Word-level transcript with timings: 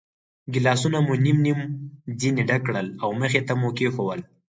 ګیلاسونه 0.53 0.97
مو 1.05 1.13
نیم 1.23 1.37
نیم 1.45 1.59
ځنې 2.19 2.43
ډک 2.49 2.61
کړل 2.67 2.87
او 3.03 3.09
مخې 3.19 3.41
ته 3.47 3.53
مو 3.59 3.69
کېښوول. 3.77 4.19